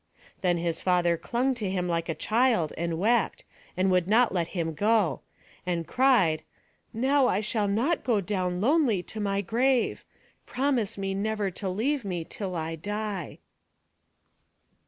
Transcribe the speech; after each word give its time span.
Then 0.41 0.57
his 0.57 0.81
father 0.81 1.15
clung 1.15 1.53
to 1.53 1.69
him 1.69 1.87
like 1.87 2.09
a 2.09 2.15
child, 2.15 2.73
and 2.75 2.97
wept, 2.97 3.45
and 3.77 3.91
would 3.91 4.07
not 4.07 4.33
let 4.33 4.47
him 4.57 4.73
go; 4.73 5.21
and 5.63 5.85
cried, 5.85 6.41
"Now 6.91 7.27
I 7.27 7.39
shall 7.39 7.67
not 7.67 8.03
go 8.03 8.19
down 8.19 8.59
lonely 8.61 9.03
to 9.03 9.19
my 9.19 9.41
grave. 9.41 10.03
Promise 10.47 10.97
me 10.97 11.13
never 11.13 11.51
to 11.51 11.69
leave 11.69 12.03
me 12.03 12.23
till 12.23 12.55
I 12.55 12.73
die." 12.75 13.37